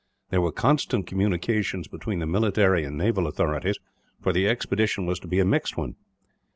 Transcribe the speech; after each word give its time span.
There 0.31 0.41
were 0.41 0.51
constant 0.51 1.05
communications 1.05 1.87
between 1.87 2.17
the 2.17 2.25
military 2.25 2.83
and 2.85 2.97
naval 2.97 3.27
authorities, 3.27 3.77
for 4.19 4.33
the 4.33 4.47
expedition 4.47 5.05
was 5.05 5.19
to 5.19 5.27
be 5.27 5.37
a 5.37 5.45
mixed 5.45 5.77
one. 5.77 5.93